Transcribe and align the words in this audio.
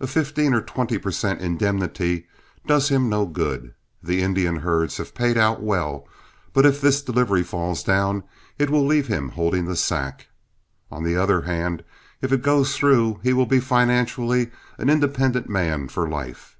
A 0.00 0.08
fifteen 0.08 0.52
or 0.52 0.60
twenty 0.60 0.98
per 0.98 1.12
cent. 1.12 1.40
indemnity 1.40 2.26
does 2.66 2.88
him 2.88 3.08
no 3.08 3.24
good. 3.24 3.72
The 4.02 4.20
Indian 4.20 4.56
herds 4.56 4.96
have 4.96 5.14
paid 5.14 5.38
out 5.38 5.62
well, 5.62 6.08
but 6.52 6.66
if 6.66 6.80
this 6.80 7.00
delivery 7.02 7.44
falls 7.44 7.84
down, 7.84 8.24
it 8.58 8.68
will 8.68 8.84
leave 8.84 9.06
him 9.06 9.28
holding 9.28 9.66
the 9.66 9.76
sack. 9.76 10.26
On 10.90 11.04
the 11.04 11.14
other 11.16 11.42
hand, 11.42 11.84
if 12.20 12.32
it 12.32 12.42
goes 12.42 12.74
through, 12.76 13.20
he 13.22 13.32
will 13.32 13.46
be, 13.46 13.60
financially, 13.60 14.50
an 14.76 14.90
independent 14.90 15.48
man 15.48 15.86
for 15.86 16.08
life. 16.08 16.56